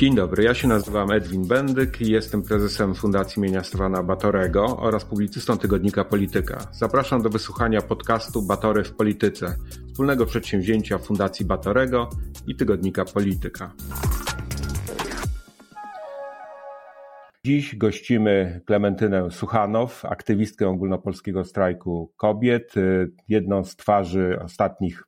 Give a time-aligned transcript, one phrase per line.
[0.00, 5.04] Dzień dobry, ja się nazywam Edwin Bendyk i jestem prezesem Fundacji Mienia Stefana Batorego oraz
[5.04, 6.58] publicystą tygodnika Polityka.
[6.72, 9.56] Zapraszam do wysłuchania podcastu Batory w Polityce,
[9.88, 12.08] wspólnego przedsięwzięcia Fundacji Batorego
[12.46, 13.72] i tygodnika Polityka.
[17.44, 22.74] Dziś gościmy Klementynę Suchanow, aktywistkę ogólnopolskiego strajku kobiet,
[23.28, 25.04] jedną z twarzy ostatnich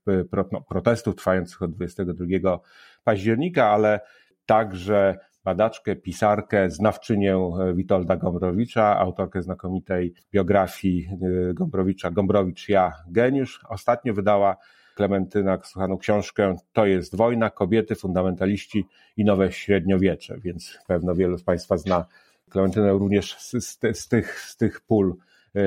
[0.52, 2.58] no, protestów trwających od 22
[3.04, 4.00] października, ale
[4.46, 11.08] także badaczkę, pisarkę, znawczynię Witolda Gombrowicza, autorkę znakomitej biografii
[11.50, 13.60] y, Gombrowicza, Gombrowicz ja geniusz.
[13.68, 14.56] Ostatnio wydała
[14.94, 18.84] Klementyna Suchanow książkę To jest wojna, kobiety, fundamentaliści
[19.16, 22.04] i nowe średniowiecze, więc pewno wielu z Państwa zna
[22.50, 25.16] Klementynę również z, z, z, tych, z tych pól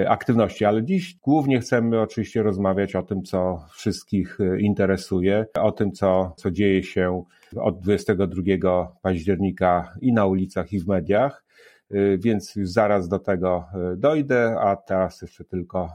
[0.07, 5.91] aktywności, ale dziś głównie chcemy oczywiście rozmawiać o tym, co wszystkich y, interesuje, o tym,
[5.91, 7.23] co, co dzieje się
[7.55, 11.45] od 22 października i na ulicach, i w mediach,
[11.91, 13.65] y, więc już zaraz do tego
[13.97, 15.89] dojdę, a teraz jeszcze tylko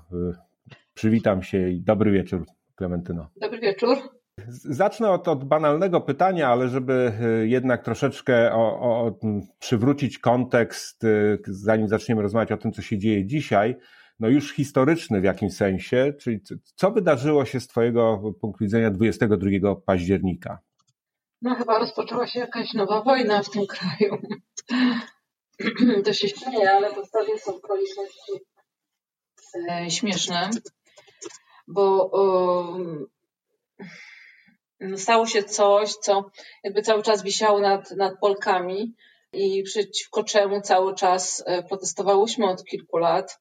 [0.95, 2.45] przywitam się i dobry wieczór,
[2.81, 3.31] Klementyno.
[3.37, 3.97] Dobry wieczór.
[4.49, 9.19] Zacznę od, od, banalnego pytania, ale żeby y, jednak troszeczkę o, o,
[9.59, 13.77] przywrócić kontekst, y, zanim zaczniemy rozmawiać o tym, co się dzieje dzisiaj,
[14.21, 16.41] no już historyczny w jakimś sensie, czyli
[16.75, 20.59] co wydarzyło się z Twojego punktu widzenia 22 października?
[21.43, 24.17] No chyba rozpoczęła się jakaś nowa wojna w tym kraju.
[26.05, 28.33] To się śmieje, ale podstawie są okoliczności
[29.71, 30.51] e, śmieszne,
[31.69, 32.11] bo
[34.97, 36.31] stało się coś, co
[36.65, 38.95] jakby cały czas wisiało nad, nad Polkami
[39.33, 43.41] i przeciwko czemu cały czas e, protestowałyśmy od kilku lat,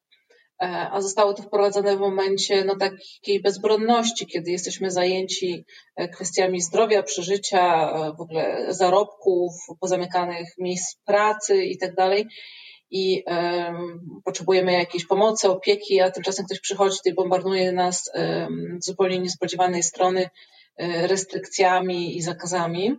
[0.62, 6.62] e, a zostało to wprowadzone w momencie no, takiej bezbronności, kiedy jesteśmy zajęci e, kwestiami
[6.62, 12.28] zdrowia, przeżycia, w ogóle zarobków, pozamykanych miejsc pracy i dalej.
[12.92, 18.86] I um, potrzebujemy jakiejś pomocy, opieki, a tymczasem ktoś przychodzi i bombarduje nas um, z
[18.86, 20.30] zupełnie niespodziewanej strony
[20.80, 22.98] restrykcjami i zakazami.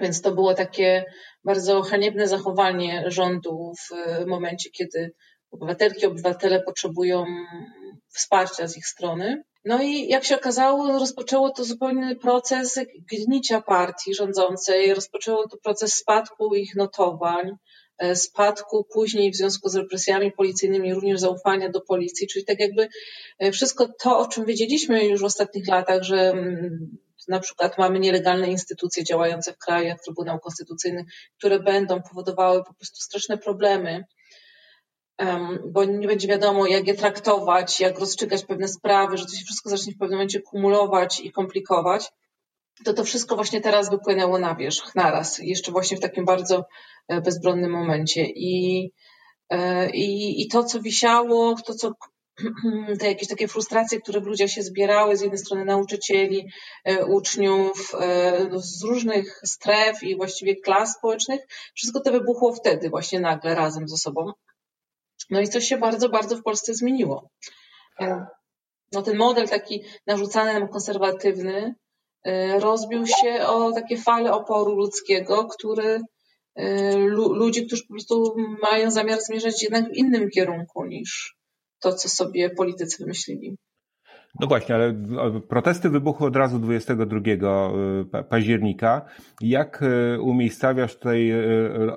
[0.00, 1.04] Więc to było takie
[1.44, 5.12] bardzo haniebne zachowanie rządu w momencie, kiedy
[5.50, 7.24] obywatelki, obywatele potrzebują
[8.08, 9.42] wsparcia z ich strony.
[9.64, 12.80] No i jak się okazało, rozpoczęło to zupełny proces
[13.12, 17.75] gnicia partii rządzącej, rozpoczęło to proces spadku ich notowań, E,
[18.14, 22.88] spadku później w związku z represjami policyjnymi również zaufania do policji, czyli tak jakby
[23.38, 26.98] e, wszystko to, o czym wiedzieliśmy już w ostatnich latach, że mm,
[27.28, 31.04] na przykład mamy nielegalne instytucje działające w kraju, jak Trybunał Konstytucyjny,
[31.38, 34.04] które będą powodowały po prostu straszne problemy,
[35.66, 39.70] bo nie będzie wiadomo, jak je traktować, jak rozstrzygać pewne sprawy, że to się wszystko
[39.70, 42.12] zacznie w pewnym momencie kumulować i komplikować
[42.84, 46.64] to to wszystko właśnie teraz wypłynęło na wierzch, naraz, jeszcze właśnie w takim bardzo
[47.08, 48.26] e, bezbronnym momencie.
[48.26, 48.90] I,
[49.50, 51.92] e, i, i to, co wisiało, to, co
[53.00, 56.48] te jakieś takie frustracje, które w ludziach się zbierały, z jednej strony nauczycieli,
[56.84, 57.94] e, uczniów,
[58.50, 61.40] no, z różnych stref i właściwie klas społecznych,
[61.74, 64.32] wszystko to wybuchło wtedy właśnie nagle razem ze sobą.
[65.30, 67.30] No i coś się bardzo, bardzo w Polsce zmieniło.
[68.92, 71.74] No ten model taki narzucany nam konserwatywny,
[72.60, 76.00] rozbił się o takie fale oporu ludzkiego, który
[76.54, 76.96] e,
[77.32, 81.36] ludzi, którzy po prostu mają zamiar zmierzać jednak w innym kierunku niż
[81.80, 83.56] to, co sobie politycy wymyślili.
[84.40, 84.94] No właśnie, ale
[85.48, 87.18] protesty wybuchły od razu 22
[88.14, 89.04] e, października.
[89.40, 89.84] Jak
[90.20, 91.32] umiejscawiasz tutaj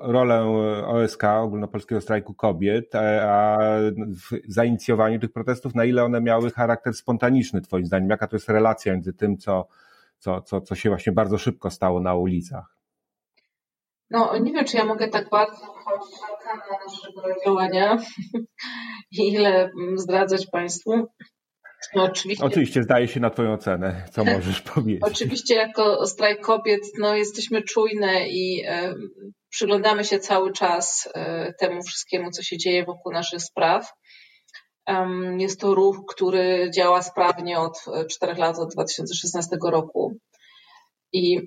[0.02, 0.42] rolę
[0.86, 3.58] OSK, Ogólnopolskiego Strajku Kobiet, a
[3.96, 8.10] w zainicjowaniu tych protestów, na ile one miały charakter spontaniczny, Twoim zdaniem?
[8.10, 9.68] Jaka to jest relacja między tym, co
[10.20, 12.76] co, co, co się właśnie bardzo szybko stało na ulicach.
[14.10, 17.98] No, nie wiem, czy ja mogę tak bardzo wchodzić na naszego działania
[19.18, 21.06] i ile zdradzać Państwu.
[21.94, 25.02] No, oczywiście, oczywiście zdaje się na Twoją ocenę, co możesz powiedzieć.
[25.02, 28.94] Oczywiście jako strajk kobiet no, jesteśmy czujne i e,
[29.50, 33.92] przyglądamy się cały czas e, temu wszystkiemu, co się dzieje wokół naszych spraw.
[35.38, 40.16] Jest to ruch, który działa sprawnie od e, czterech lat, od 2016 roku.
[41.12, 41.40] I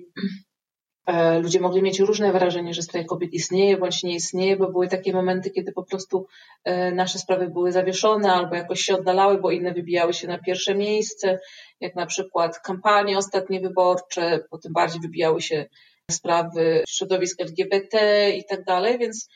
[1.06, 4.88] e, ludzie mogli mieć różne wrażenie, że strajk kobiet istnieje bądź nie istnieje, bo były
[4.88, 6.26] takie momenty, kiedy po prostu
[6.64, 10.74] e, nasze sprawy były zawieszone albo jakoś się oddalały, bo inne wybijały się na pierwsze
[10.74, 11.38] miejsce,
[11.80, 15.66] jak na przykład kampanie ostatnie wyborcze, potem bardziej wybijały się
[16.10, 19.28] sprawy środowisk LGBT i tak dalej, więc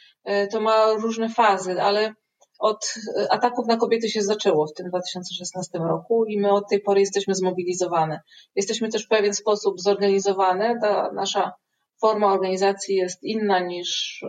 [0.50, 2.14] to ma różne fazy, ale
[2.58, 6.80] od e, ataków na kobiety się zaczęło w tym 2016 roku i my od tej
[6.80, 8.20] pory jesteśmy zmobilizowane.
[8.56, 10.78] Jesteśmy też w pewien sposób zorganizowane.
[10.82, 11.52] Ta nasza
[12.00, 14.22] forma organizacji jest inna niż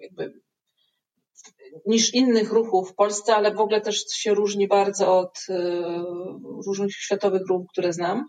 [0.00, 0.40] jakby
[1.86, 5.46] niż innych ruchów w Polsce, ale w ogóle też się różni bardzo od
[6.66, 8.26] różnych światowych ruchów, które znam.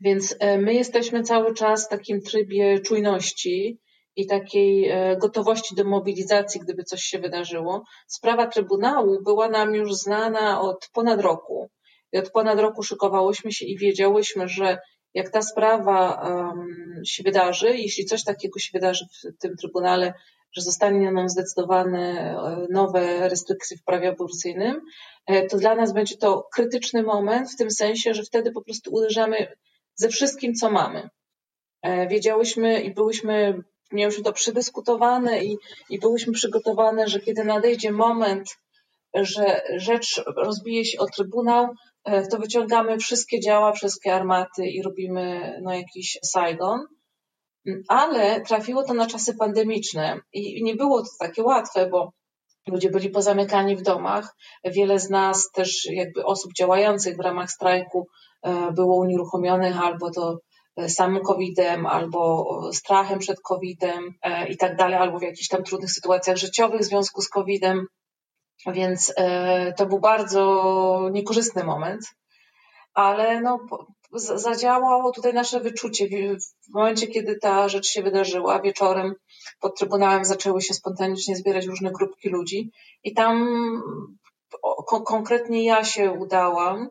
[0.00, 3.80] Więc my jesteśmy cały czas w takim trybie czujności
[4.18, 7.84] i takiej e, gotowości do mobilizacji, gdyby coś się wydarzyło.
[8.06, 11.70] Sprawa Trybunału była nam już znana od ponad roku.
[12.12, 14.78] I od ponad roku szykowałyśmy się i wiedziałyśmy, że
[15.14, 20.14] jak ta sprawa um, się wydarzy, jeśli coś takiego się wydarzy w tym Trybunale,
[20.52, 24.80] że zostanie nam zdecydowane e, nowe restrykcje w prawie aborcyjnym,
[25.26, 28.94] e, to dla nas będzie to krytyczny moment w tym sensie, że wtedy po prostu
[28.94, 29.56] uderzamy
[29.94, 31.08] ze wszystkim, co mamy.
[32.08, 33.62] Wiedziałyśmy i byłyśmy
[33.92, 35.56] miałyśmy to przedyskutowane i,
[35.90, 38.48] i byłyśmy przygotowane, że kiedy nadejdzie moment,
[39.14, 41.68] że rzecz rozbije się o Trybunał,
[42.04, 46.80] e, to wyciągamy wszystkie działa, wszystkie armaty i robimy no, jakiś Saigon.
[47.88, 52.12] Ale trafiło to na czasy pandemiczne i nie było to takie łatwe, bo
[52.68, 54.36] ludzie byli pozamykani w domach.
[54.64, 58.06] Wiele z nas też jakby osób działających w ramach strajku
[58.42, 60.38] e, było unieruchomionych albo to
[60.88, 65.92] samym COVID-em albo strachem przed COVID-em e, i tak dalej, albo w jakichś tam trudnych
[65.92, 67.86] sytuacjach życiowych w związku z COVID-em.
[68.66, 72.02] Więc e, to był bardzo niekorzystny moment,
[72.94, 73.58] ale no,
[74.12, 76.08] zadziałało tutaj nasze wyczucie.
[76.70, 79.14] W momencie, kiedy ta rzecz się wydarzyła, wieczorem
[79.60, 82.70] pod Trybunałem zaczęły się spontanicznie zbierać różne grupki ludzi
[83.04, 83.48] i tam
[85.04, 86.88] konkretnie ja się udałam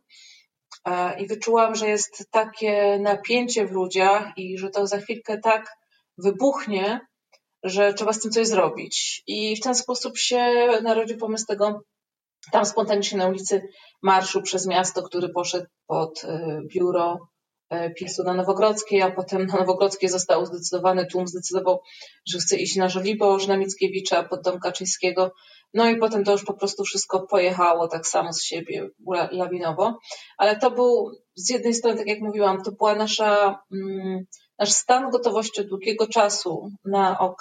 [1.19, 5.69] i wyczułam, że jest takie napięcie w ludziach i że to za chwilkę tak
[6.17, 6.99] wybuchnie,
[7.63, 9.23] że trzeba z tym coś zrobić.
[9.27, 11.81] I w ten sposób się narodził pomysł tego
[12.51, 13.61] tam spontanicznie na ulicy
[14.01, 17.17] marszu przez miasto, który poszedł pod e, biuro e,
[17.95, 21.81] PiSu na Nowogrodzkiej, a potem na Nowogrodzkiej został zdecydowany, tłum zdecydował,
[22.25, 25.31] że chce iść na Żoliborz, na Mickiewicza, pod dom Kaczyńskiego.
[25.73, 28.89] No i potem to już po prostu wszystko pojechało tak samo z siebie
[29.31, 29.99] lawinowo.
[30.37, 34.25] Ale to był z jednej strony, tak jak mówiłam, to była nasza, mm,
[34.59, 37.33] nasz stan gotowości od długiego czasu na,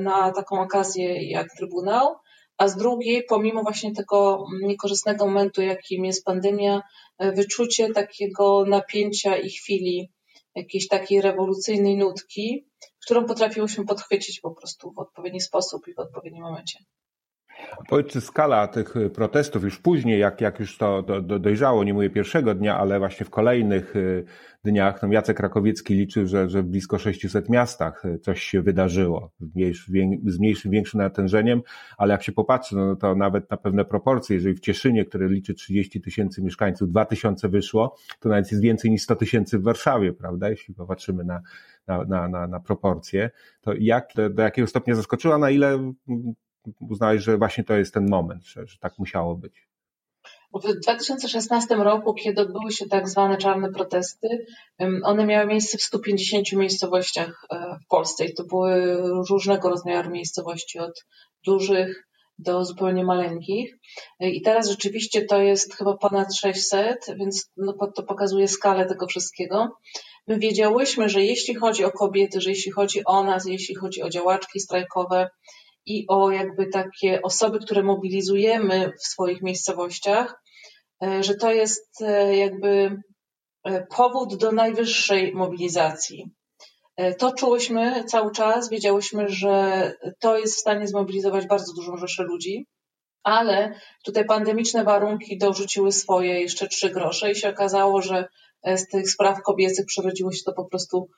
[0.00, 2.16] na taką okazję jak Trybunał,
[2.58, 6.82] a z drugiej, pomimo właśnie tego niekorzystnego momentu, jakim jest pandemia,
[7.18, 10.10] wyczucie takiego napięcia i chwili,
[10.54, 12.66] jakiejś takiej rewolucyjnej nutki,
[13.04, 16.78] którą potrafiłyśmy podchwycić po prostu w odpowiedni sposób i w odpowiednim momencie.
[17.88, 21.84] Powiedz, czy skala tych y, protestów już później, jak, jak już to do, do, dojrzało,
[21.84, 24.24] nie mówię pierwszego dnia, ale właśnie w kolejnych y,
[24.64, 29.32] dniach, no Jacek Rakowiecki liczył, że, że w blisko 600 miastach y, coś się wydarzyło
[30.26, 31.62] z mniejszym, większym natężeniem,
[31.98, 35.54] ale jak się popatrzy, no to nawet na pewne proporcje, jeżeli w Cieszynie, które liczy
[35.54, 40.12] 30 tysięcy mieszkańców, 2 tysiące wyszło, to nawet jest więcej niż 100 tysięcy w Warszawie,
[40.12, 41.40] prawda, jeśli popatrzymy na,
[41.86, 43.30] na, na, na, na proporcje,
[43.60, 45.92] to jak, do jakiego stopnia zaskoczyła, na ile
[46.80, 49.68] uznałeś, że właśnie to jest ten moment, że, że tak musiało być?
[50.54, 54.46] W 2016 roku, kiedy odbyły się tak zwane czarne protesty,
[55.02, 58.96] one miały miejsce w 150 miejscowościach e, w Polsce i to były
[59.30, 61.04] różnego rozmiaru miejscowości, od
[61.44, 63.76] dużych do zupełnie maleńkich.
[64.20, 69.06] E, I teraz rzeczywiście to jest chyba ponad 600, więc no, to pokazuje skalę tego
[69.06, 69.68] wszystkiego.
[70.26, 74.10] My wiedziałyśmy, że jeśli chodzi o kobiety, że jeśli chodzi o nas, jeśli chodzi o
[74.10, 75.30] działaczki strajkowe,
[75.86, 80.42] i o jakby takie osoby, które mobilizujemy w swoich miejscowościach,
[81.02, 83.02] e, że to jest e, jakby
[83.64, 86.30] e, powód do najwyższej mobilizacji.
[87.18, 92.66] To czułyśmy cały czas, wiedziałyśmy, że to jest w stanie zmobilizować bardzo dużą rzeszę ludzi,
[93.22, 98.28] ale tutaj pandemiczne warunki dorzuciły swoje jeszcze trzy grosze i się okazało, że
[98.64, 101.08] z tych spraw kobiecych przerodziło się to po prostu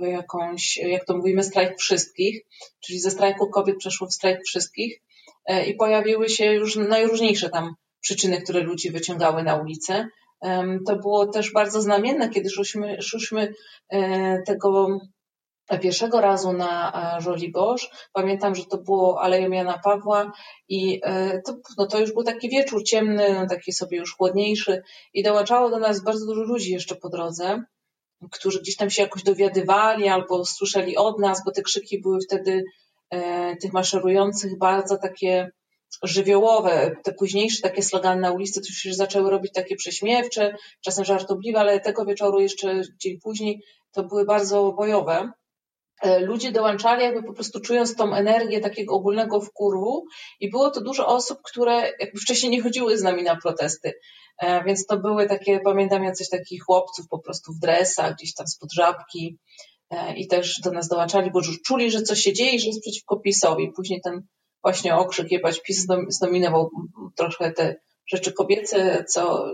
[0.00, 2.40] w jakąś, jak to mówimy, strajk wszystkich,
[2.80, 5.02] czyli ze strajku kobiet przeszło w strajk wszystkich
[5.44, 10.08] e, i pojawiły się już najróżniejsze tam przyczyny, które ludzi wyciągały na ulicę.
[10.86, 12.48] To było też bardzo znamienne, kiedy
[13.00, 13.52] szliśmy
[13.88, 14.98] e, tego
[15.78, 17.90] pierwszego razu na e, Żoliborz.
[18.12, 20.32] Pamiętam, że to było Aleją Jana Pawła
[20.68, 24.82] i e, to, no to już był taki wieczór ciemny, no taki sobie już chłodniejszy
[25.14, 27.62] i dołączało do nas bardzo dużo ludzi jeszcze po drodze,
[28.30, 32.64] którzy gdzieś tam się jakoś dowiadywali albo słyszeli od nas, bo te krzyki były wtedy
[33.10, 35.50] e, tych maszerujących bardzo takie
[36.02, 41.60] żywiołowe, te późniejsze takie slogany na ulicy to już zaczęły robić takie prześmiewcze, czasem żartobliwe,
[41.60, 43.62] ale tego wieczoru jeszcze dzień później
[43.92, 45.32] to były bardzo bojowe.
[46.02, 50.04] E, ludzie dołączali jakby po prostu czując tą energię takiego ogólnego wkurwu.
[50.40, 53.92] I było to dużo osób, które jakby wcześniej nie chodziły z nami na protesty,
[54.38, 58.46] e, więc to były takie, pamiętam jacyś takich chłopców po prostu w dresach, gdzieś tam
[58.46, 59.38] spod żabki,
[60.16, 63.20] i też do nas dołączali, bo już czuli, że coś się dzieje, że jest przeciwko
[63.20, 63.72] PiSowi.
[63.76, 64.22] Później ten
[64.62, 66.70] właśnie okrzyk jebać PiS zdominował
[67.16, 69.44] trochę te rzeczy kobiece, co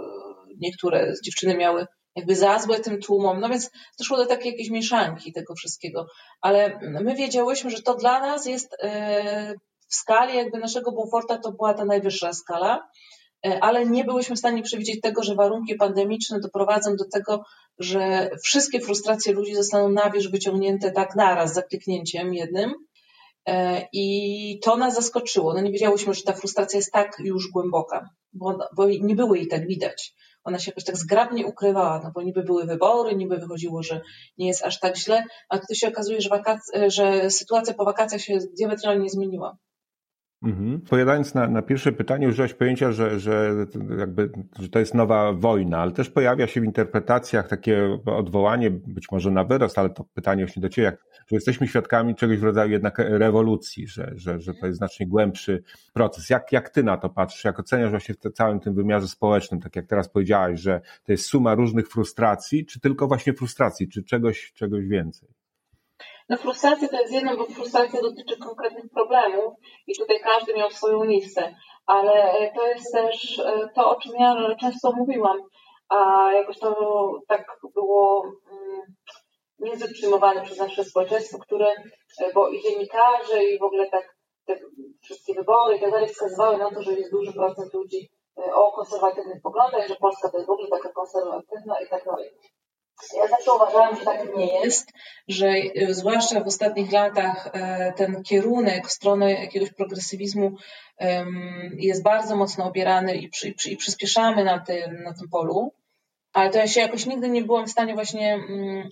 [0.58, 1.86] niektóre dziewczyny miały
[2.18, 6.06] jakby za złe tym tłumom, no więc doszło do takiej jakiejś mieszanki tego wszystkiego,
[6.40, 9.54] ale my wiedziałyśmy, że to dla nas jest e,
[9.88, 12.88] w skali jakby naszego Beauforta to była ta najwyższa skala,
[13.46, 17.44] e, ale nie byłyśmy w stanie przewidzieć tego, że warunki pandemiczne doprowadzą do tego,
[17.78, 22.74] że wszystkie frustracje ludzi zostaną na wierzch wyciągnięte tak naraz, za kliknięciem jednym.
[23.48, 25.54] E, I to nas zaskoczyło.
[25.54, 29.48] No nie wiedziałyśmy, że ta frustracja jest tak już głęboka, bo, bo nie było jej
[29.48, 30.14] tak widać
[30.44, 34.00] ona się jakoś tak zgrabnie ukrywała, no bo niby były wybory, niby wychodziło, że
[34.38, 38.20] nie jest aż tak źle, a tutaj się okazuje, że, wakac- że sytuacja po wakacjach
[38.20, 39.56] się diametralnie zmieniła.
[40.42, 40.80] Mhm.
[40.80, 43.66] Powiadając na, na pierwsze pytanie, użyłaś pojęcia, że, że,
[43.98, 49.10] jakby, że to jest nowa wojna, ale też pojawia się w interpretacjach takie odwołanie, być
[49.12, 52.44] może na wyrost, ale to pytanie właśnie do Ciebie, jak, że jesteśmy świadkami czegoś w
[52.44, 56.30] rodzaju jednak rewolucji, że, że, że to jest znacznie głębszy proces.
[56.30, 57.44] Jak, jak Ty na to patrzysz?
[57.44, 61.24] Jak oceniasz właśnie w całym tym wymiarze społecznym, tak jak teraz powiedziałaś, że to jest
[61.24, 65.28] suma różnych frustracji, czy tylko właśnie frustracji, czy czegoś, czegoś więcej?
[66.28, 69.54] No frustracja to jest jedno, bo frustracja dotyczy konkretnych problemów
[69.86, 71.54] i tutaj każdy miał swoją listę,
[71.86, 75.38] ale to jest też e, to, o czym ja często mówiłam,
[75.88, 76.74] a jakoś to
[77.28, 78.80] tak było mm,
[79.58, 81.66] niezbyt przyjmowane przez nasze społeczeństwo, które,
[82.20, 84.16] e, bo i dziennikarze i w ogóle tak
[84.46, 84.58] te
[85.02, 88.08] wszystkie wybory i tak dalej wskazywały na to, że jest duży procent ludzi
[88.38, 92.30] e, o konserwatywnych poglądach, że Polska to jest w ogóle taka konserwatywna i tak dalej.
[93.16, 94.92] Ja zawsze uważałam, że tak nie jest,
[95.28, 100.56] że e, zwłaszcza w ostatnich latach e, ten kierunek w stronę jakiegoś progresywizmu
[101.72, 105.72] jest bardzo mocno opierany i, przy, i przyspieszamy na tym, na tym polu,
[106.32, 108.88] ale to ja się jakoś nigdy nie byłam w stanie właśnie, mm,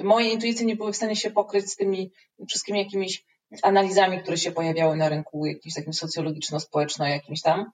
[0.00, 2.12] moje intuicje nie były w stanie się pokryć z tymi
[2.48, 3.24] wszystkimi jakimiś
[3.62, 7.70] analizami, które się pojawiały na rynku jakimś takim socjologiczno-społeczno jakimś tam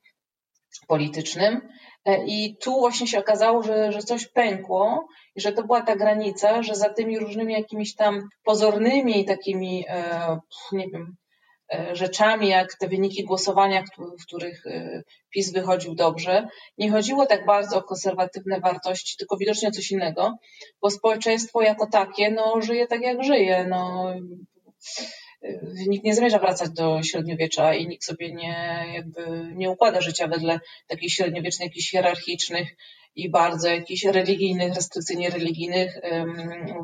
[0.88, 1.60] politycznym.
[2.04, 5.96] E, I tu właśnie się okazało, że, że coś pękło i że to była ta
[5.96, 10.38] granica, że za tymi różnymi jakimiś tam pozornymi takimi, e,
[10.72, 11.16] nie wiem,
[11.72, 13.82] e, rzeczami, jak te wyniki głosowania,
[14.20, 14.64] w których
[15.34, 16.48] PiS wychodził dobrze,
[16.78, 20.34] nie chodziło tak bardzo o konserwatywne wartości, tylko widocznie o coś innego,
[20.82, 24.12] bo społeczeństwo jako takie, no, żyje tak jak żyje, no,
[25.88, 30.60] nikt nie zamierza wracać do średniowiecza i nikt sobie nie, jakby nie układa życia wedle
[30.86, 32.68] takich średniowiecznych, jakichś hierarchicznych
[33.14, 36.00] i bardzo jakichś religijnych, restrykcyjnie religijnych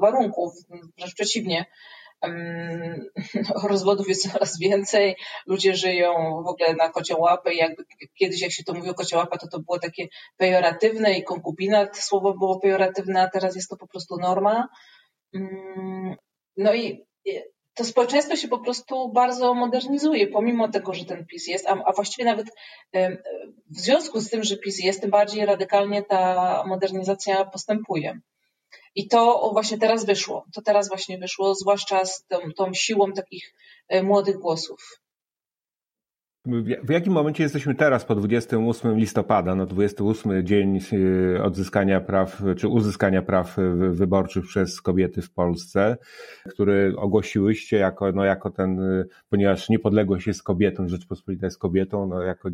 [0.00, 0.52] warunków.
[0.98, 1.66] Wręcz przeciwnie.
[3.70, 6.92] Rozwodów jest coraz więcej, ludzie żyją w ogóle na
[7.52, 7.84] i jakby
[8.18, 12.34] kiedyś jak się to mówiło kocią łapę, to to było takie pejoratywne i konkubinat słowo
[12.34, 14.68] było pejoratywne, a teraz jest to po prostu norma.
[16.56, 17.04] No i
[17.74, 21.92] to społeczeństwo się po prostu bardzo modernizuje, pomimo tego, że ten PiS jest, a, a
[21.92, 22.46] właściwie nawet
[23.70, 28.20] w związku z tym, że PiS jest, tym bardziej radykalnie ta modernizacja postępuje.
[28.94, 30.44] I to właśnie teraz wyszło.
[30.54, 33.54] To teraz właśnie wyszło, zwłaszcza z tą, tą siłą takich
[33.88, 35.03] e, młodych głosów.
[36.82, 42.68] W jakim momencie jesteśmy teraz po 28 listopada, no 28 dzień y, odzyskania praw, czy
[42.68, 43.56] uzyskania praw
[43.90, 45.96] wyborczych przez kobiety w Polsce,
[46.48, 52.22] który ogłosiłyście jako, no jako ten, y, ponieważ niepodległość jest kobietą, Rzeczpospolita jest kobietą, no
[52.22, 52.48] jako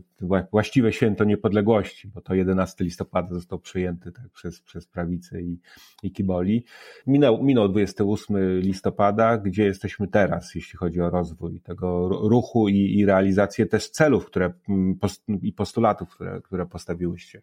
[0.52, 5.58] właściwe święto niepodległości, bo to 11 listopada został przejęty tak, przez, przez prawicę i,
[6.02, 6.64] i kiboli.
[7.06, 13.06] Minął, minął 28 listopada, gdzie jesteśmy teraz, jeśli chodzi o rozwój tego ruchu i, i
[13.06, 14.98] realizację też też celów które, mm,
[15.42, 17.40] i postulatów, które, które postawiłyście?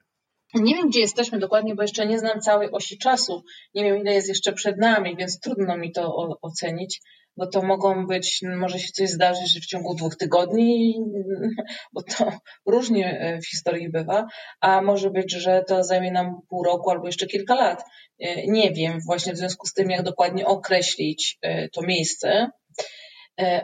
[0.53, 3.43] Nie wiem, gdzie jesteśmy dokładnie, bo jeszcze nie znam całej osi czasu.
[3.73, 7.01] Nie wiem, ile jest jeszcze przed nami, więc trudno mi to ocenić,
[7.37, 10.95] bo to mogą być, może się coś zdarzyć w ciągu dwóch tygodni,
[11.93, 12.31] bo to
[12.65, 14.27] różnie e, w historii bywa,
[14.61, 17.83] a może być, że to zajmie nam pół roku albo jeszcze kilka lat.
[18.19, 22.49] E, nie wiem właśnie w związku z tym, jak dokładnie określić e, to miejsce,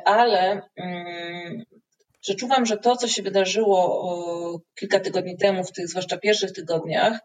[0.05, 0.61] ale
[2.23, 7.19] mm, Przeczuwam, że to, co się wydarzyło kilka tygodni temu, w tych zwłaszcza pierwszych tygodniach,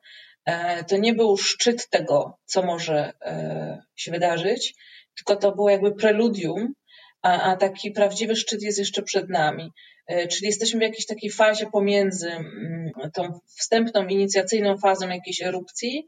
[0.44, 4.74] e, to nie był szczyt tego, co może e, się wydarzyć,
[5.16, 6.74] tylko to było jakby preludium,
[7.22, 9.72] a, a taki prawdziwy szczyt jest jeszcze przed nami.
[10.06, 16.06] E, czyli jesteśmy w jakiejś takiej fazie pomiędzy mm, tą wstępną, inicjacyjną fazą jakiejś erupcji,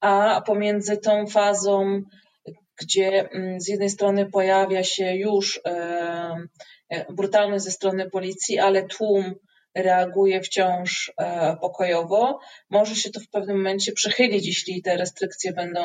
[0.00, 2.02] a pomiędzy tą fazą,
[2.84, 5.60] gdzie mm, z jednej strony pojawia się już
[6.92, 9.34] E, brutalność ze strony policji, ale tłum
[9.74, 12.40] reaguje wciąż e, pokojowo.
[12.70, 15.80] Może się to w pewnym momencie przechylić, jeśli te restrykcje będą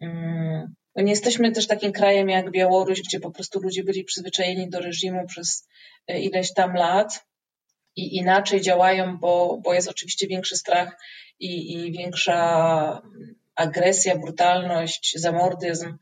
[0.00, 4.70] mm, bo nie jesteśmy też takim krajem jak Białoruś, gdzie po prostu ludzie byli przyzwyczajeni
[4.70, 5.68] do reżimu przez
[6.06, 7.24] e, ileś tam lat
[7.96, 10.98] i inaczej działają, bo, bo jest oczywiście większy strach
[11.40, 13.02] i, i większa
[13.56, 15.96] agresja, brutalność, zamordyzm.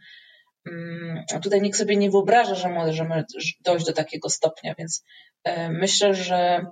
[0.67, 3.25] Mm, tutaj nikt sobie nie wyobraża, że możemy
[3.61, 5.05] dojść do takiego stopnia, więc
[5.45, 6.67] e, myślę, że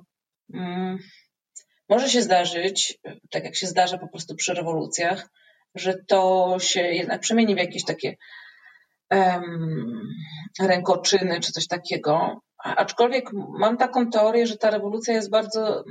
[0.54, 0.98] mm,
[1.88, 2.98] może się zdarzyć,
[3.30, 5.28] tak jak się zdarza po prostu przy rewolucjach,
[5.74, 8.16] że to się jednak przemieni w jakieś takie
[9.10, 10.02] um,
[10.60, 12.40] rękoczyny czy coś takiego.
[12.64, 15.84] Aczkolwiek mam taką teorię, że ta rewolucja jest bardzo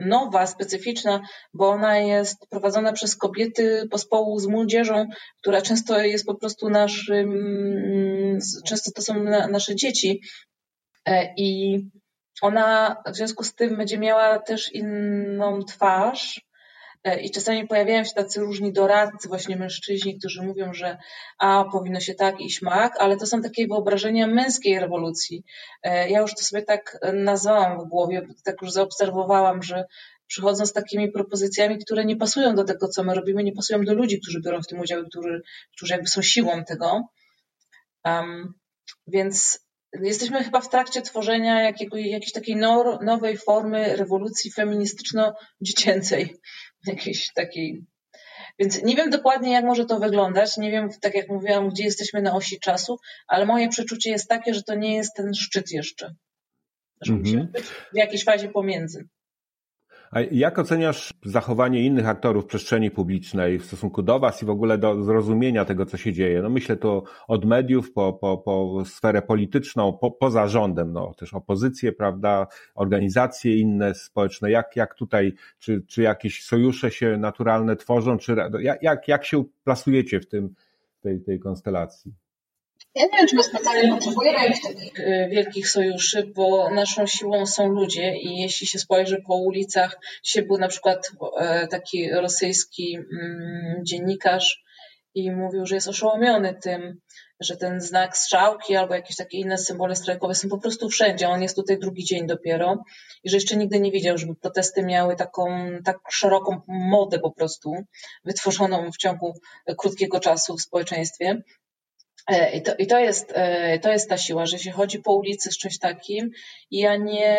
[0.00, 1.20] nowa, specyficzna,
[1.54, 5.06] bo ona jest prowadzona przez kobiety pospołu z młodzieżą,
[5.40, 10.20] która często jest po prostu naszym, często to są nasze dzieci.
[11.06, 11.78] E, I
[12.42, 16.49] ona w związku z tym będzie miała też inną twarz,
[17.22, 20.98] I czasami pojawiają się tacy różni doradcy, właśnie mężczyźni, którzy mówią, że
[21.38, 25.44] a powinno się tak i śmak, ale to są takie wyobrażenia męskiej rewolucji.
[25.82, 29.84] E, ja już to sobie tak nazwałam w głowie, tak już zaobserwowałam, że
[30.26, 33.94] przychodzą z takimi propozycjami, które nie pasują do tego, co my robimy, nie pasują do
[33.94, 35.42] ludzi, którzy biorą w tym udział, którzy,
[35.76, 37.02] którzy jakby są siłą tego.
[38.04, 38.54] Um,
[39.06, 39.60] więc
[39.92, 42.56] jesteśmy chyba w trakcie tworzenia jakiego, jakiejś takiej
[43.02, 46.36] nowej formy rewolucji feministyczno-dziecięcej
[46.86, 47.84] jakiejś takiej.
[48.58, 50.56] Więc nie wiem dokładnie, jak może to wyglądać.
[50.56, 52.96] Nie wiem, tak jak mówiłam, gdzie jesteśmy na osi czasu,
[53.28, 56.14] ale moje przeczucie jest takie, że to nie jest ten szczyt jeszcze.
[57.00, 57.46] Że -hmm.
[57.46, 59.08] być w jakiejś fazie pomiędzy.
[60.10, 64.78] A jak oceniasz zachowanie innych aktorów przestrzeni publicznej w stosunku do Was i w ogóle
[64.78, 66.42] do zrozumienia tego, co się dzieje?
[66.42, 71.34] No myślę tu od mediów po, po, po sferę polityczną, po, poza rządem, no też
[71.34, 74.50] opozycję, prawda, organizacje inne społeczne.
[74.50, 78.36] Jak, jak tutaj, czy, czy jakieś sojusze się naturalne tworzą, czy
[78.82, 80.54] jak, jak się plasujecie w tym,
[81.00, 82.12] tej, tej konstelacji?
[82.94, 87.46] Ja nie wiem, czy my specjalnie potrzebujemy jakichś takich e, wielkich sojuszy, bo naszą siłą
[87.46, 92.96] są ludzie i jeśli się spojrzy po ulicach, dzisiaj był na przykład e, taki rosyjski
[92.96, 94.62] mm, dziennikarz
[95.14, 97.00] i mówił, że jest oszołomiony tym,
[97.40, 101.28] że ten znak strzałki albo jakieś takie inne symbole strajkowe są po prostu wszędzie.
[101.28, 102.84] On jest tutaj drugi dzień dopiero
[103.24, 107.74] i że jeszcze nigdy nie widział, żeby protesty miały taką tak szeroką modę po prostu
[108.24, 109.34] wytworzoną w ciągu
[109.78, 111.42] krótkiego czasu w społeczeństwie.
[112.30, 115.12] E, I to, I to, jest, e, to jest ta siła, że się chodzi po
[115.12, 116.30] ulicy z czymś takim
[116.70, 117.36] i ja nie,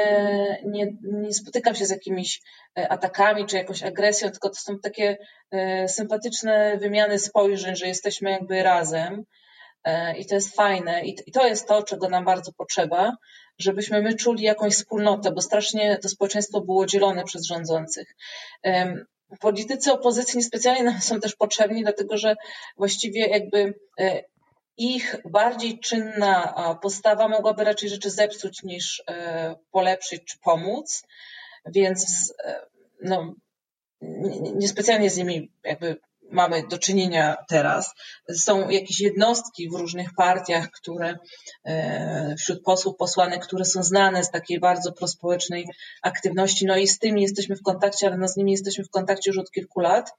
[0.66, 2.42] nie, nie spotykam się z jakimiś
[2.78, 5.18] e, atakami czy jakąś agresją, tylko to są takie
[5.88, 9.24] sympatyczne wymiany spojrzeń, że jesteśmy jakby razem
[10.18, 13.16] i to jest fajne i to jest to, czego nam bardzo potrzeba,
[13.60, 18.16] żebyśmy my czuli jakąś wspólnotę, bo strasznie to społeczeństwo było dzielone przez rządzących.
[19.40, 22.36] Politycy opozycji niespecjalnie nam są też potrzebni, dlatego że
[22.78, 23.74] właściwie jakby
[24.78, 31.04] ich bardziej czynna postawa mogłaby raczej rzeczy zepsuć niż e, polepszyć czy pomóc,
[31.66, 32.66] więc e,
[33.04, 33.36] no,
[34.56, 35.98] niespecjalnie z nimi jakby
[36.32, 37.94] mamy do czynienia teraz.
[38.32, 41.16] Są jakieś jednostki w różnych partiach, które
[41.66, 45.68] e, wśród posłów, posłanek, które są znane z takiej bardzo prospołecznej
[46.02, 49.30] aktywności, no i z tymi jesteśmy w kontakcie, ale no z nimi jesteśmy w kontakcie
[49.30, 50.12] już od kilku lat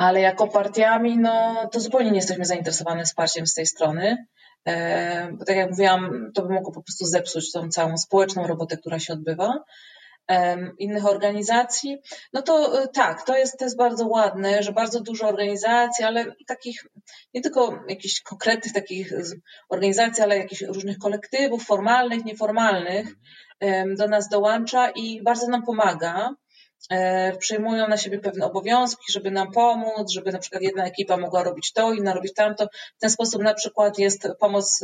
[0.00, 4.26] ale jako partiami, no to zupełnie nie jesteśmy zainteresowane wsparciem z tej strony.
[4.66, 8.76] E, bo tak jak mówiłam, to by mogło po prostu zepsuć tą całą społeczną robotę,
[8.76, 9.64] która się odbywa
[10.78, 11.98] innych organizacji,
[12.32, 16.34] no to e, tak, to jest, to jest bardzo ładne, że bardzo dużo organizacji, ale
[16.46, 16.86] takich,
[17.34, 19.12] nie tylko jakichś konkretnych takich
[19.68, 23.06] organizacji, ale jakichś różnych kolektywów formalnych, nieformalnych
[23.98, 26.34] do nas dołącza i bardzo nam pomaga.
[26.90, 31.42] E, przejmują na siebie pewne obowiązki, żeby nam pomóc, żeby na przykład jedna ekipa mogła
[31.42, 32.66] robić to, inna robić tamto.
[32.96, 34.80] W ten sposób na przykład jest pomoc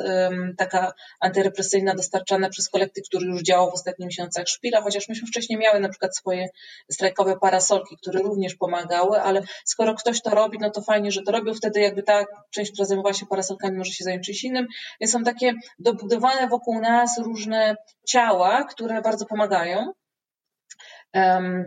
[0.59, 5.59] taka antyrepresyjna dostarczana przez kolektyw, który już działał w ostatnich miesiącach szpila, chociaż myśmy wcześniej
[5.59, 6.49] miały na przykład swoje
[6.91, 11.33] strajkowe parasolki, które również pomagały, ale skoro ktoś to robi, no to fajnie, że to
[11.33, 14.67] robił, wtedy jakby ta część, która zajmowała się parasolkami może się zająć czymś innym,
[15.01, 17.77] więc są takie dobudowane wokół nas różne
[18.09, 19.93] ciała, które bardzo pomagają.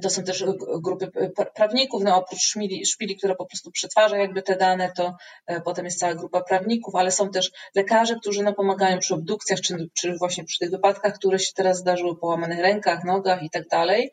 [0.01, 0.45] To są też
[0.81, 1.11] grupy
[1.55, 5.15] prawników, no oprócz szpili, szpili, która po prostu przetwarza jakby te dane, to
[5.47, 9.61] e, potem jest cała grupa prawników, ale są też lekarze, którzy nam pomagają przy obdukcjach,
[9.61, 13.67] czy, czy właśnie przy tych wypadkach, które się teraz zdarzyły, połamanych rękach, nogach i tak
[13.67, 14.11] dalej.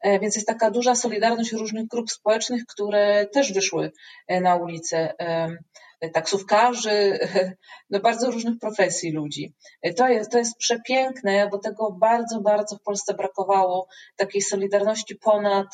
[0.00, 3.92] E, więc jest taka duża solidarność różnych grup społecznych, które też wyszły
[4.28, 5.14] e, na ulicę
[6.08, 7.18] taksówkarzy,
[7.90, 9.54] no bardzo różnych profesji ludzi.
[9.96, 15.66] To jest, to jest przepiękne, bo tego bardzo, bardzo w Polsce brakowało, takiej solidarności ponad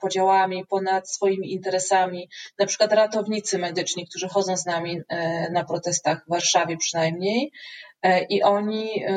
[0.00, 2.28] podziałami, ponad swoimi interesami.
[2.58, 5.00] Na przykład ratownicy medyczni, którzy chodzą z nami
[5.52, 7.52] na protestach w Warszawie przynajmniej,
[7.89, 7.89] E,
[8.28, 9.10] i oni e,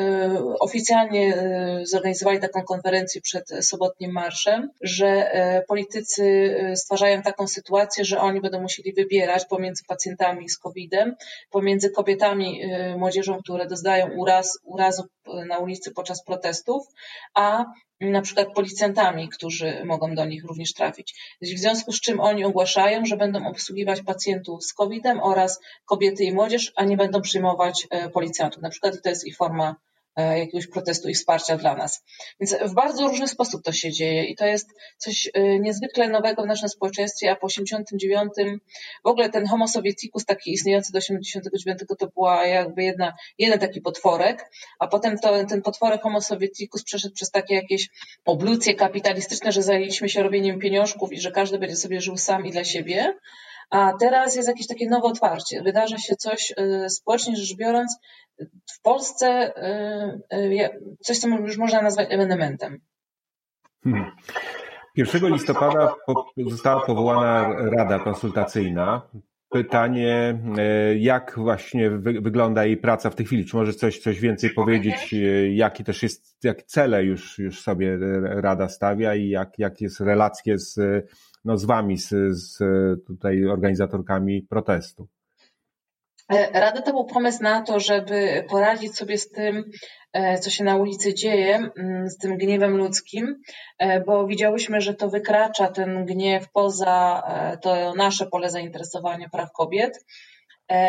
[0.60, 5.30] oficjalnie e, zorganizowali taką konferencję przed sobotnim marszem, że
[5.68, 11.16] politycy stwarzają taką sytuację, że oni będą musieli wybierać pomiędzy pacjentami z COVID-em,
[11.50, 12.60] pomiędzy kobietami,
[12.96, 15.02] młodzieżą, które doznają uraz, urazu
[15.46, 16.86] na ulicy podczas protestów,
[17.34, 17.64] a
[18.00, 21.14] na przykład policjantami, którzy mogą do nich również trafić.
[21.42, 26.32] W związku z czym oni ogłaszają, że będą obsługiwać pacjentów z COVID-em oraz kobiety i
[26.32, 28.62] młodzież, a nie będą przyjmować e, policjantów.
[28.62, 29.76] Na przykład to jest ich forma
[30.22, 32.04] jakiegoś protestu i wsparcia dla nas.
[32.40, 36.42] Więc w bardzo różny sposób to się dzieje i to jest coś e, niezwykle nowego
[36.42, 38.32] w naszym społeczeństwie, a po 89
[39.04, 43.80] w ogóle ten homo sovieticus taki istniejący do 89 to była jakby jedna, jeden taki
[43.80, 47.88] potworek, a potem to, ten potworek homo sovieticus przeszedł przez takie jakieś
[48.24, 52.52] oblucje kapitalistyczne, że zajęliśmy się robieniem pieniążków i że każdy będzie sobie żył sam i
[52.52, 53.14] dla siebie,
[53.70, 55.62] a teraz jest jakieś takie nowe otwarcie.
[55.62, 57.98] Wydarza się coś e, społecznie rzecz biorąc
[58.74, 62.80] w Polsce e, e, coś, co już można nazwać ewenementem.
[63.84, 64.10] Hmm.
[64.96, 65.94] 1 listopada
[66.46, 69.02] została powołana Rada Konsultacyjna.
[69.50, 70.38] Pytanie,
[70.98, 73.44] jak właśnie wygląda jej praca w tej chwili?
[73.44, 75.14] Czy możesz coś, coś więcej powiedzieć,
[75.50, 80.58] jaki też jest, jak cele już, już sobie Rada stawia i jak, jak jest relacje
[80.58, 80.78] z
[81.44, 82.58] no, z wami, z,
[83.06, 85.08] tutaj organizatorkami protestu?
[86.28, 89.70] E, Rada to był pomysł na to, żeby poradzić sobie z tym,
[90.12, 91.70] e, co się na ulicy dzieje,
[92.06, 93.40] z tym gniewem ludzkim,
[93.78, 97.22] e, bo widziałyśmy, że to wykracza ten gniew poza
[97.62, 100.04] to nasze pole zainteresowania praw kobiet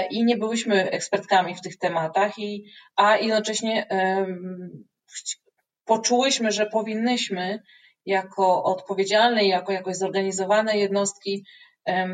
[0.10, 2.65] i nie byłyśmy ekspertkami w tych tematach, i,
[2.96, 3.88] a jednocześnie
[5.86, 7.60] poczułyśmy, że powinnyśmy
[8.06, 11.46] jako odpowiedzialne i jako jakoś zorganizowane jednostki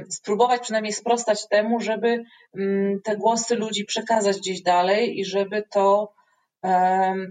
[0.10, 2.24] spróbować przynajmniej sprostać temu, żeby
[2.58, 6.14] mm, te głosy ludzi przekazać gdzieś dalej i żeby to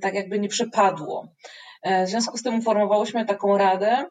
[0.02, 1.28] tak jakby nie przepadło.
[1.82, 4.04] E, w związku z tym uformowałyśmy taką radę,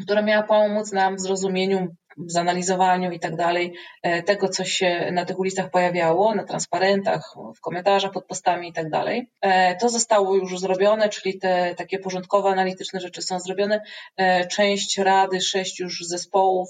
[0.00, 5.10] która miała pomóc nam w zrozumieniu w zanalizowaniu i tak dalej e, tego, co się
[5.12, 9.30] na tych ulicach pojawiało, na transparentach, w komentarzach pod postami i tak dalej.
[9.40, 13.80] E, to zostało już zrobione, czyli te takie porządkowe, analityczne rzeczy są zrobione.
[14.16, 16.68] E, część rady, sześć już zespołów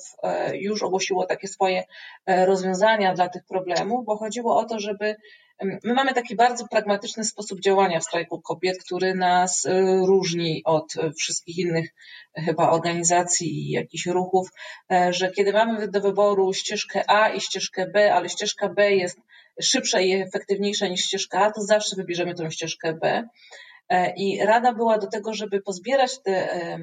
[0.52, 1.84] już ogłosiło takie swoje
[2.26, 5.16] rozwiązania dla tych problemów, bo chodziło o to, żeby
[5.84, 9.70] My mamy taki bardzo pragmatyczny sposób działania w strajku kobiet, który nas y,
[10.06, 11.90] różni od wszystkich innych
[12.34, 14.48] chyba organizacji i jakichś ruchów,
[14.92, 19.18] e, że kiedy mamy do wyboru ścieżkę A i ścieżkę B, ale ścieżka B jest
[19.60, 23.28] szybsza i efektywniejsza niż ścieżka A, to zawsze wybierzemy tą ścieżkę B.
[23.88, 26.78] E, I rada była do tego, żeby pozbierać te e,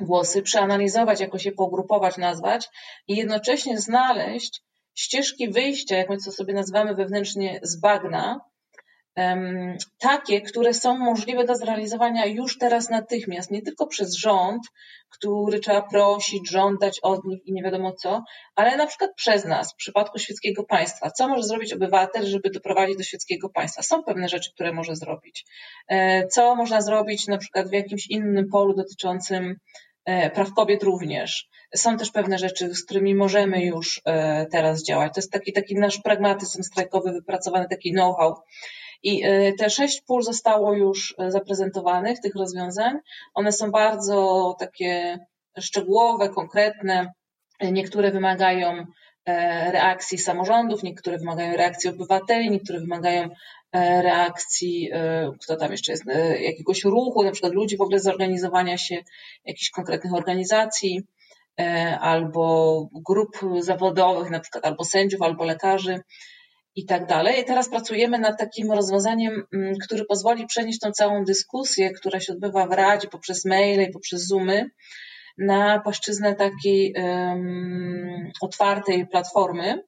[0.00, 2.68] głosy, przeanalizować, jakoś je pogrupować, nazwać
[3.08, 4.62] i jednocześnie znaleźć
[4.94, 8.40] ścieżki wyjścia, jak my to sobie nazywamy wewnętrznie, z bagna,
[9.98, 14.62] takie, które są możliwe do zrealizowania już teraz natychmiast, nie tylko przez rząd,
[15.10, 18.22] który trzeba prosić, żądać od nich i nie wiadomo co,
[18.54, 21.10] ale na przykład przez nas, w przypadku świeckiego państwa.
[21.10, 23.82] Co może zrobić obywatel, żeby doprowadzić do świeckiego państwa?
[23.82, 25.44] Są pewne rzeczy, które może zrobić.
[25.88, 29.56] E, co można zrobić na przykład w jakimś innym polu dotyczącym
[30.04, 35.14] e, praw kobiet również są też pewne rzeczy, z którymi możemy już e, teraz działać.
[35.14, 38.34] To jest taki, taki nasz pragmatyzm strajkowy, wypracowany taki know-how.
[39.02, 42.98] I e, te sześć pól zostało już e, zaprezentowanych, tych rozwiązań.
[43.34, 45.18] One są bardzo takie
[45.60, 47.12] szczegółowe, konkretne.
[47.72, 48.86] Niektóre wymagają
[49.72, 53.28] reakcji samorządów, niektóre wymagają reakcji obywateli, niektóre wymagają
[54.02, 54.90] reakcji,
[55.40, 56.04] kto tam jeszcze jest,
[56.40, 58.96] jakiegoś ruchu, na przykład ludzi w ogóle zorganizowania się,
[59.44, 61.06] jakichś konkretnych organizacji.
[61.60, 66.00] E, albo grup zawodowych, na przykład albo sędziów, albo lekarzy
[66.76, 67.44] i tak dalej.
[67.44, 72.66] Teraz pracujemy nad takim rozwiązaniem, mm, który pozwoli przenieść tą całą dyskusję, która się odbywa
[72.66, 74.70] w Radzie poprzez maile i poprzez Zoomy,
[75.38, 79.82] na płaszczyznę takiej um, otwartej platformy,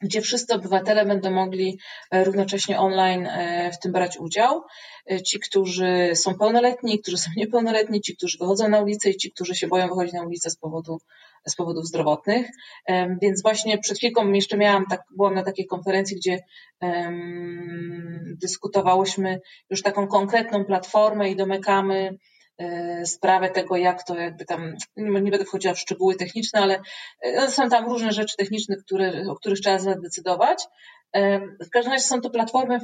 [0.00, 1.78] gdzie wszyscy obywatele będą mogli
[2.10, 4.62] e, równocześnie online e, w tym brać udział.
[5.10, 9.32] E, ci, którzy są pełnoletni, którzy są niepełnoletni, ci, którzy wychodzą na ulicę i ci,
[9.32, 10.98] którzy się boją wychodzić na ulicę z, powodu,
[11.46, 12.46] z powodów zdrowotnych.
[13.22, 16.38] Więc właśnie przed chwilką jeszcze miałam, tak, byłam na takiej konferencji, gdzie
[18.40, 22.18] dyskutowałyśmy już taką konkretną platformę i domykamy
[23.04, 26.80] sprawę tego, jak to jakby tam, nie będę wchodziła w szczegóły techniczne, ale
[27.36, 30.64] no, są tam różne rzeczy techniczne, które, o których trzeba zadecydować.
[31.66, 32.78] W każdym razie są to platformy,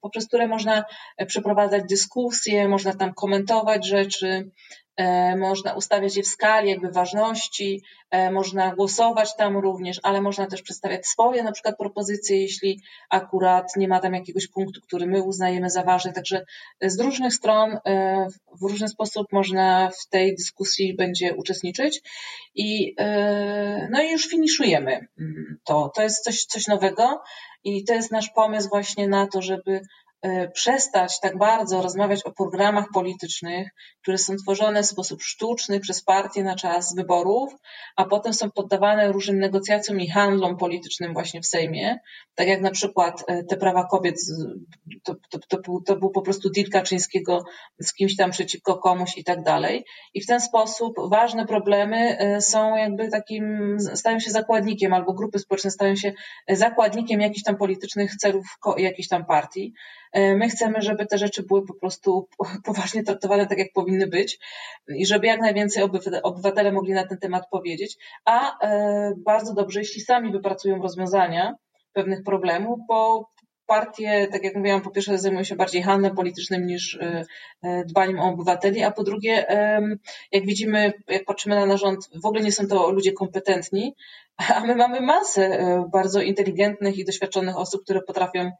[0.00, 0.84] poprzez które można
[1.26, 4.50] przeprowadzać dyskusje, można tam komentować rzeczy,
[4.89, 4.89] E,
[5.36, 10.62] można ustawiać je w skali jakby ważności, e, można głosować tam również, ale można też
[10.62, 15.70] przedstawiać swoje na przykład propozycje, jeśli akurat nie ma tam jakiegoś punktu, który my uznajemy
[15.70, 16.12] za ważny.
[16.12, 16.44] Także
[16.82, 18.26] z różnych stron e,
[18.60, 22.00] w różny sposób można w tej dyskusji będzie uczestniczyć
[22.54, 22.94] i
[23.90, 25.92] no i już finiszujemy mm, to.
[25.94, 27.22] To jest coś, coś nowego
[27.64, 29.99] i to jest nasz pomysł właśnie na to, żeby E,
[30.52, 33.68] przestać tak bardzo rozmawiać o programach politycznych,
[34.02, 37.54] które są tworzone w sposób sztuczny przez partie na czas wyborów,
[37.96, 41.98] a potem są poddawane różnym negocjacjom i handlom politycznym właśnie w Sejmie.
[42.34, 44.14] Tak jak na przykład e, te prawa kobiet,
[45.02, 47.44] to, to, to, był, to był po prostu deal Kaczyńskiego
[47.78, 49.84] z kimś tam przeciwko komuś i tak dalej.
[50.14, 55.38] I w ten sposób ważne problemy e, są jakby takim, stają się zakładnikiem albo grupy
[55.38, 56.12] społeczne stają się
[56.48, 59.74] zakładnikiem jakichś tam politycznych celów jakiejś tam partii.
[60.12, 62.28] E, my chcemy, żeby te rzeczy były po prostu
[62.64, 64.38] poważnie traktowane tak, jak powinny być
[64.88, 65.82] i żeby jak najwięcej
[66.22, 71.54] obywatele mogli na ten temat powiedzieć, a e, bardzo dobrze, jeśli sami wypracują rozwiązania
[71.92, 73.30] pewnych problemów, bo
[73.66, 77.24] partie, tak jak mówiłam, po pierwsze zajmują się bardziej handlem politycznym niż e,
[77.84, 79.46] dbaniem o obywateli, a po drugie,
[80.32, 83.94] jak widzimy, jak patrzymy na nasz rząd, w ogóle nie są to ludzie kompetentni,
[84.56, 85.58] a my mamy masę
[85.92, 88.50] bardzo inteligentnych i doświadczonych osób, które potrafią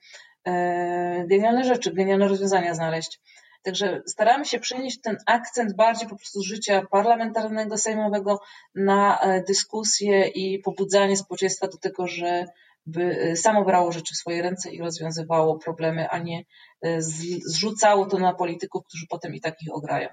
[1.27, 3.21] genialne rzeczy, genialne rozwiązania znaleźć.
[3.63, 8.41] Także staramy się przenieść ten akcent bardziej po prostu życia parlamentarnego, sejmowego
[8.75, 12.45] na e, dyskusję i pobudzanie społeczeństwa do tego, że
[12.87, 16.45] by e, samo brało rzeczy w swoje ręce i rozwiązywało problemy, a nie
[17.47, 20.09] zrzucało to na polityków, którzy potem i tak ich ograją.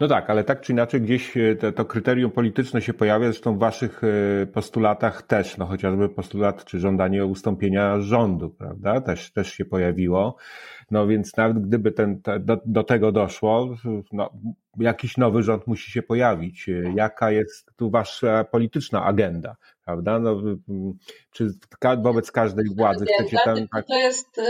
[0.00, 3.54] No tak, ale tak czy inaczej gdzieś e, to, to, kryterium polityczne się pojawia, zresztą
[3.54, 9.52] w waszych e, postulatach też, no chociażby postulat czy żądanie ustąpienia rządu, prawda, też, też
[9.52, 10.36] się pojawiło.
[10.90, 13.74] No więc nawet gdyby ten, do, do tego doszło,
[14.12, 14.30] no,
[14.78, 16.68] jakiś nowy rząd musi się pojawić.
[16.68, 20.18] E, jaka jest tu wasza polityczna agenda, prawda?
[20.18, 20.42] No,
[21.32, 21.50] czy
[22.02, 23.68] wobec każdej władzy chcecie tam...
[23.68, 23.86] Tak...
[23.86, 24.40] To jest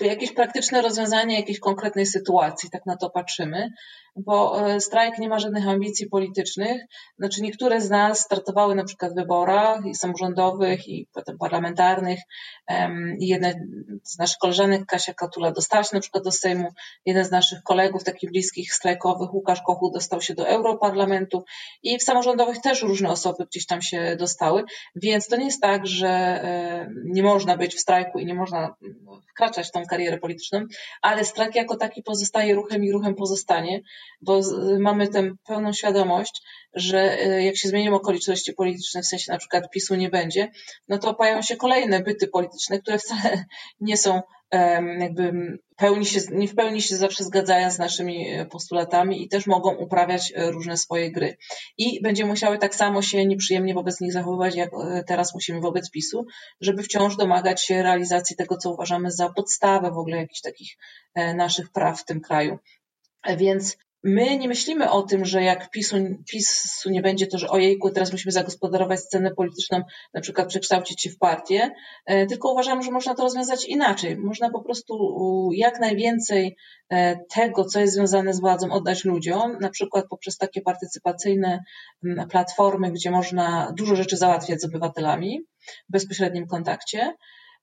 [0.00, 3.68] jakieś praktyczne rozwiązanie jakiejś konkretnej sytuacji, tak na to patrzymy
[4.16, 6.82] bo e, strajk nie ma żadnych ambicji politycznych.
[7.18, 12.20] Znaczy niektóre z nas startowały na przykład w wyborach i samorządowych i potem parlamentarnych
[13.18, 13.48] i jedna
[14.04, 16.68] z naszych koleżanek, Kasia Katula, dostała się na przykład do Sejmu.
[17.06, 21.44] Jeden z naszych kolegów takich bliskich strajkowych, Łukasz Kochu, dostał się do Europarlamentu
[21.82, 24.64] i w samorządowych też różne osoby gdzieś tam się dostały,
[24.96, 28.74] więc to nie jest tak, że e, nie można być w strajku i nie można
[29.30, 30.64] wkraczać w tą karierę polityczną,
[31.02, 33.80] ale strajk jako taki pozostaje ruchem i ruchem pozostanie
[34.20, 34.40] bo
[34.78, 36.42] mamy tę pełną świadomość,
[36.74, 40.50] że e, jak się zmienią okoliczności polityczne, w sensie na przykład PiSu nie będzie,
[40.88, 43.44] no to pojawią się kolejne byty polityczne, które wcale
[43.80, 44.22] nie są
[44.98, 49.46] jakby pełni się, nie w pełni się zawsze zgadzają z naszymi e, postulatami i też
[49.46, 51.36] mogą uprawiać e, różne swoje gry.
[51.78, 54.70] I będziemy musiały tak samo się nieprzyjemnie wobec nich zachowywać, jak
[55.06, 56.26] teraz musimy wobec PiSu,
[56.60, 60.76] żeby wciąż domagać się realizacji tego, co uważamy za podstawę w ogóle jakichś takich
[61.34, 62.58] naszych praw w tym kraju.
[63.36, 65.96] Więc My nie myślimy o tym, że jak PiSu,
[66.30, 69.82] PiSu nie będzie, to że ojejku, teraz musimy zagospodarować scenę polityczną,
[70.14, 71.70] na przykład przekształcić się w partię,
[72.06, 74.16] e, tylko uważamy, że można to rozwiązać inaczej.
[74.16, 76.56] Można po prostu jak najwięcej
[76.88, 81.64] e, tego, co jest związane z władzą, oddać ludziom, na przykład poprzez takie partycypacyjne
[82.30, 85.40] platformy, gdzie można dużo rzeczy załatwiać z obywatelami
[85.88, 87.14] w bezpośrednim kontakcie.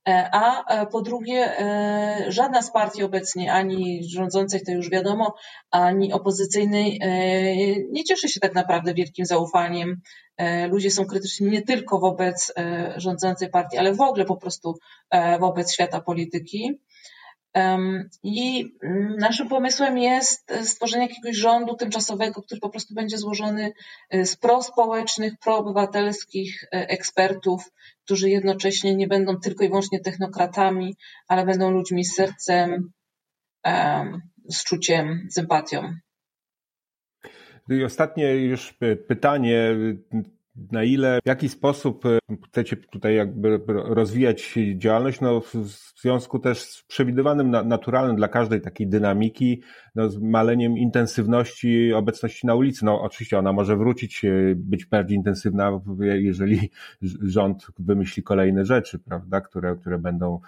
[0.08, 5.36] E, a e, po drugie, e, żadna z partii obecnie, ani rządzącej to już wiadomo,
[5.72, 7.00] ani opozycyjnej,
[7.91, 10.02] nie cieszy się tak naprawdę wielkim zaufaniem.
[10.70, 12.54] Ludzie są krytyczni nie tylko wobec
[12.96, 14.76] rządzącej partii, ale w ogóle po prostu
[15.39, 16.80] wobec świata polityki.
[18.24, 23.72] I mm, naszym pomysłem jest stworzenie jakiegoś rządu tymczasowego, który po prostu będzie złożony
[24.12, 27.72] z prospołecznych, proobywatelskich ekspertów,
[28.06, 30.96] którzy jednocześnie nie będą tylko i wyłącznie technokratami,
[31.28, 32.91] ale będą ludźmi z sercem,
[34.50, 35.93] z czuciem, sympatią.
[37.70, 39.76] I ostatnie już pytanie,
[40.72, 45.54] na ile, w jaki sposób e, chcecie tutaj jakby rozwijać działalność, no w
[46.02, 49.62] związku też z przewidywanym naturalnym dla każdej takiej dynamiki
[49.97, 52.86] no, z maleniem intensywności obecności na ulicy.
[52.86, 54.21] No oczywiście ona może wrócić,
[54.55, 56.69] być bardziej intensywna, jeżeli
[57.21, 60.39] rząd wymyśli kolejne rzeczy, prawda, które, które będą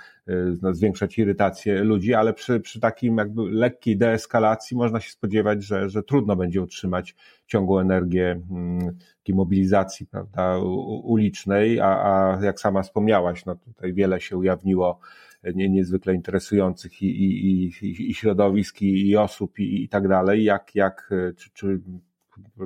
[0.62, 5.90] no, zwiększać irytację ludzi, ale przy, przy takim jakby lekkiej deeskalacji można się spodziewać, że,
[5.90, 7.16] że trudno będzie utrzymać
[7.48, 10.58] ciągłą energię mm, takiej mobilizacji prawda,
[11.04, 15.00] ulicznej, a, a jak sama wspomniałaś, no tutaj wiele się ujawniło
[15.44, 20.44] nie, niezwykle interesujących i, i, i, i środowisk, i, i osób, i, i tak dalej.
[20.44, 21.82] Jak, jak czy, czy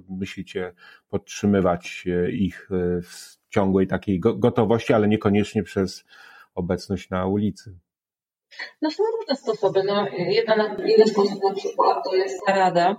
[0.09, 0.73] myślicie
[1.09, 2.69] podtrzymywać ich
[3.03, 6.05] w ciągłej takiej gotowości, ale niekoniecznie przez
[6.55, 7.77] obecność na ulicy?
[8.81, 9.83] No są różne sposoby.
[9.83, 12.95] No, jedna, jeden sposób na przykład to jest rada,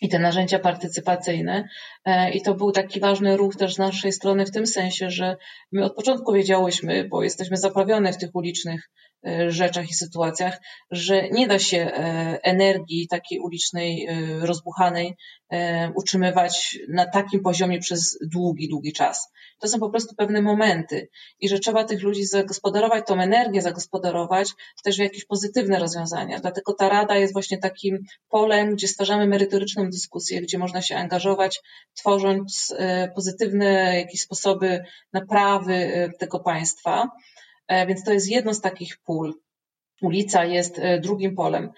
[0.00, 1.68] i te narzędzia partycypacyjne.
[2.04, 5.36] E, I to był taki ważny ruch też z naszej strony w tym sensie, że
[5.72, 8.90] my od początku wiedziałyśmy, bo jesteśmy zaprawione w tych ulicznych e,
[9.48, 14.08] rzeczach i sytuacjach, że nie da się e, energii takiej ulicznej,
[14.40, 15.16] rozbuchanej
[15.94, 19.28] utrzymywać na takim poziomie przez długi, długi czas.
[19.60, 21.08] To są po prostu pewne momenty
[21.40, 24.52] i że trzeba tych ludzi zagospodarować, tą energię zagospodarować
[24.84, 26.40] też w jakieś pozytywne rozwiązania.
[26.40, 31.60] Dlatego ta rada jest właśnie takim polem, gdzie stwarzamy merytoryczną dyskusję, gdzie można się angażować,
[31.94, 37.10] tworząc e, pozytywne jakieś sposoby naprawy e, tego państwa.
[37.70, 39.34] E, więc to jest jedno z takich pól.
[40.02, 41.72] Ulica jest drugim polem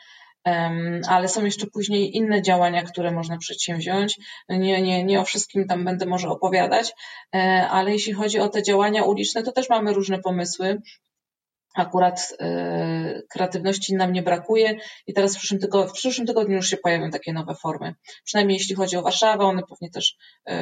[1.09, 4.19] ale są jeszcze później inne działania, które można przedsięwziąć.
[4.49, 6.93] Nie, nie, nie o wszystkim tam będę może opowiadać,
[7.71, 10.83] ale jeśli chodzi o te działania uliczne, to też mamy różne pomysły
[11.75, 16.69] akurat y, kreatywności nam nie brakuje i teraz w przyszłym, tygodniu, w przyszłym tygodniu już
[16.69, 17.95] się pojawią takie nowe formy.
[18.25, 20.17] Przynajmniej jeśli chodzi o Warszawę, one pewnie też
[20.51, 20.53] y,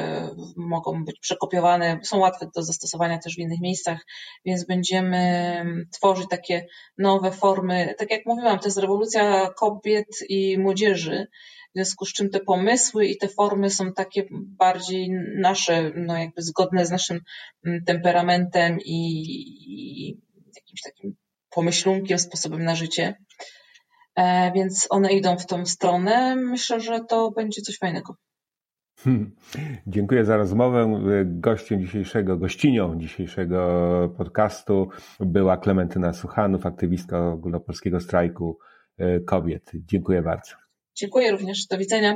[0.57, 4.05] mogą być przekopiowane, są łatwe do zastosowania też w innych miejscach,
[4.45, 6.65] więc będziemy tworzyć takie
[6.97, 7.95] nowe formy.
[7.97, 11.27] Tak jak mówiłam, to jest rewolucja kobiet i młodzieży,
[11.71, 16.41] w związku z czym te pomysły i te formy są takie bardziej nasze, no jakby
[16.41, 17.19] zgodne z naszym
[17.85, 18.99] temperamentem i,
[19.67, 20.17] i
[20.71, 21.15] jakimś takim
[21.49, 23.15] pomyślunkiem, sposobem na życie.
[24.15, 26.35] E, więc one idą w tą stronę.
[26.35, 28.15] Myślę, że to będzie coś fajnego.
[28.99, 29.35] Hmm.
[29.87, 31.01] Dziękuję za rozmowę.
[31.25, 38.59] Gościem dzisiejszego, gościnią dzisiejszego podcastu była Klementyna Suchanów, aktywistka ogólnopolskiego strajku
[38.97, 39.71] e, kobiet.
[39.73, 40.51] Dziękuję bardzo.
[40.95, 41.67] Dziękuję również.
[41.67, 42.15] Do widzenia.